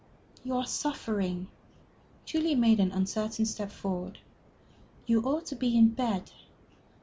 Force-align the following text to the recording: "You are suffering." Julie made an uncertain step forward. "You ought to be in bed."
"You 0.43 0.55
are 0.55 0.65
suffering." 0.65 1.49
Julie 2.25 2.55
made 2.55 2.79
an 2.79 2.91
uncertain 2.91 3.45
step 3.45 3.69
forward. 3.71 4.17
"You 5.05 5.21
ought 5.21 5.45
to 5.45 5.55
be 5.55 5.77
in 5.77 5.89
bed." 5.89 6.31